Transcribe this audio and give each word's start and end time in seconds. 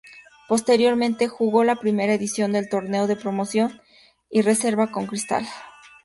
Posteriormente, 0.47 1.27
jugó 1.27 1.63
la 1.63 1.75
primera 1.75 2.15
edición 2.15 2.53
del 2.53 2.69
Torneo 2.69 3.05
de 3.05 3.15
Promoción 3.15 3.79
y 4.31 4.41
Reserva 4.41 4.91
con 4.91 5.05
Cristal. 5.05 5.45